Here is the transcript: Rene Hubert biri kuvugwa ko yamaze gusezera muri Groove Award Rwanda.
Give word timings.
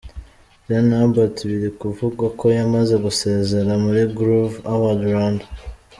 Rene 0.67 0.93
Hubert 1.01 1.35
biri 1.49 1.69
kuvugwa 1.79 2.25
ko 2.39 2.45
yamaze 2.57 2.95
gusezera 3.05 3.71
muri 3.83 4.01
Groove 4.15 4.57
Award 4.73 4.99
Rwanda. 5.09 5.45